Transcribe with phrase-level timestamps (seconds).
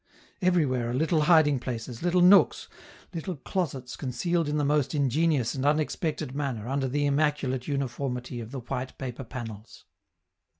[0.41, 2.67] Everywhere are little hiding places, little nooks,
[3.13, 8.49] little closets concealed in the most ingenious and unexpected manner under the immaculate uniformity of
[8.49, 9.85] the white paper panels.